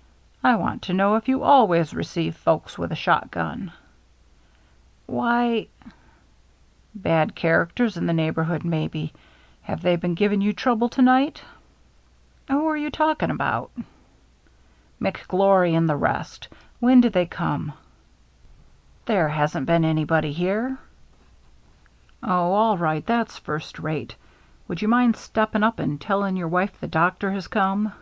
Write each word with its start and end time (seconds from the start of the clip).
"I 0.44 0.54
want 0.54 0.82
to 0.82 0.92
know 0.92 1.16
if 1.16 1.26
you 1.26 1.42
always 1.42 1.92
receive 1.92 2.36
folks 2.36 2.78
with 2.78 2.92
a 2.92 2.94
shot 2.94 3.32
gun?" 3.32 3.72
"Why 5.06 5.66
—""Bad 6.94 7.34
characters 7.34 7.96
in 7.96 8.06
the 8.06 8.12
neighborhood, 8.12 8.62
maybe. 8.64 9.12
Have 9.62 9.82
they 9.82 9.96
been 9.96 10.14
giving 10.14 10.40
you 10.40 10.52
trouble 10.52 10.88
to 10.90 11.02
night?" 11.02 11.42
"Who're 12.48 12.76
you 12.76 12.92
talking 12.92 13.32
about?" 13.32 13.72
326 13.74 15.26
THE 15.26 15.36
MERRr 15.36 15.38
JS'SE" 15.38 15.42
McGliKT 15.66 15.76
and 15.78 15.88
the 15.88 15.96
rest. 15.96 16.48
When 16.78 17.00
did 17.00 17.12
they 17.12 17.26
ccmer 17.26 17.64
•* 17.64 17.72
There 19.06 19.28
hasn't 19.30 19.68
anybodT 19.68 20.06
been 20.22 20.32
here" 20.32 20.78
•*Oh, 22.22 22.52
all 22.52 22.78
ri^t 22.78 23.04
That's 23.04 23.36
first 23.38 23.80
rate— 23.80 24.14
would 24.68 24.78
yoa 24.78 24.88
mind 24.90 25.16
stepping 25.16 25.64
up 25.64 25.80
and 25.80 26.00
telling 26.00 26.36
your 26.36 26.46
wife 26.46 26.78
the 26.78 26.86
doctor 26.86 27.32
has 27.32 27.48
come?" 27.48 27.92